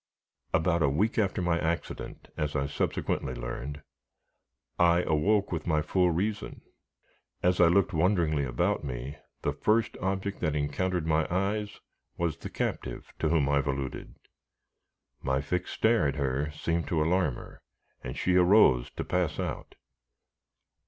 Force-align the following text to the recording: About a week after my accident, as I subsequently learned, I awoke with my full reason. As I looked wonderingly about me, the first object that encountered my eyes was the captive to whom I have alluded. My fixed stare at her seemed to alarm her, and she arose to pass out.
About 0.51 0.81
a 0.81 0.89
week 0.89 1.19
after 1.19 1.43
my 1.43 1.59
accident, 1.59 2.29
as 2.35 2.55
I 2.55 2.65
subsequently 2.65 3.35
learned, 3.35 3.83
I 4.79 5.03
awoke 5.03 5.51
with 5.51 5.67
my 5.67 5.83
full 5.83 6.09
reason. 6.09 6.61
As 7.43 7.61
I 7.61 7.67
looked 7.67 7.93
wonderingly 7.93 8.43
about 8.43 8.83
me, 8.83 9.17
the 9.43 9.53
first 9.53 9.95
object 9.97 10.39
that 10.39 10.55
encountered 10.55 11.05
my 11.05 11.27
eyes 11.29 11.81
was 12.17 12.35
the 12.35 12.49
captive 12.49 13.13
to 13.19 13.29
whom 13.29 13.47
I 13.47 13.57
have 13.57 13.67
alluded. 13.67 14.15
My 15.21 15.39
fixed 15.39 15.75
stare 15.75 16.07
at 16.07 16.15
her 16.15 16.49
seemed 16.49 16.87
to 16.87 17.03
alarm 17.03 17.35
her, 17.35 17.61
and 18.03 18.17
she 18.17 18.37
arose 18.37 18.89
to 18.95 19.03
pass 19.03 19.39
out. 19.39 19.75